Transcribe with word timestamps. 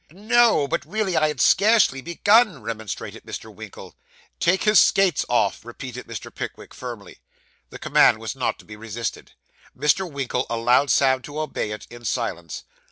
'No; 0.09 0.67
but 0.67 0.83
really 0.83 1.15
I 1.15 1.27
had 1.27 1.39
scarcely 1.39 2.01
begun,' 2.01 2.63
remonstrated 2.63 3.23
Mr. 3.23 3.53
Winkle. 3.53 3.95
'Take 4.39 4.63
his 4.63 4.81
skates 4.81 5.23
off,' 5.29 5.63
repeated 5.63 6.07
Mr. 6.07 6.33
Pickwick 6.33 6.73
firmly. 6.73 7.19
The 7.69 7.77
command 7.77 8.17
was 8.17 8.35
not 8.35 8.57
to 8.57 8.65
be 8.65 8.75
resisted. 8.75 9.33
Mr. 9.77 10.11
Winkle 10.11 10.47
allowed 10.49 10.89
Sam 10.89 11.21
to 11.21 11.39
obey 11.39 11.69
it, 11.69 11.85
in 11.91 12.03
silence. 12.03 12.63